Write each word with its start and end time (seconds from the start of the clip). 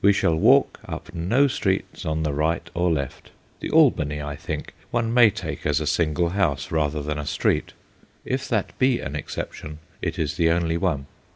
We 0.00 0.12
shall 0.12 0.36
walk 0.36 0.78
up 0.86 1.12
no 1.12 1.48
streets 1.48 2.06
on 2.06 2.22
the 2.22 2.32
right 2.32 2.70
or 2.72 2.88
left. 2.88 3.32
The 3.58 3.70
Albany, 3.70 4.22
I 4.22 4.36
think, 4.36 4.74
one 4.92 5.12
may 5.12 5.28
take 5.28 5.66
as 5.66 5.80
a 5.80 5.88
single 5.88 6.28
house 6.28 6.70
rather 6.70 7.02
than 7.02 7.18
a 7.18 7.26
street: 7.26 7.72
if 8.24 8.48
that 8.48 8.78
be 8.78 9.00
an 9.00 9.16
exception, 9.16 9.80
it 10.00 10.20
is 10.20 10.36
the 10.36 10.50
only 10.50 10.76
one. 10.76 11.06